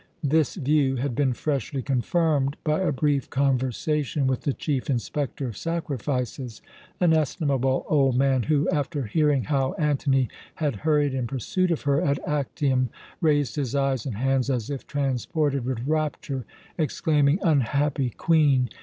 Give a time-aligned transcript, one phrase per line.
[0.23, 5.55] This view had been freshly confirmed by a brief conversation with the chief Inspector of
[5.55, 6.59] Sacrifices,
[6.99, 12.01] an estimable old man, who, after hearing how Antony had hurried in pursuit of her
[12.01, 12.89] at Actium,
[13.21, 16.45] raised his eyes and hands as if transported with rapture,
[16.79, 18.69] exclaiming: "Unhappy Queen!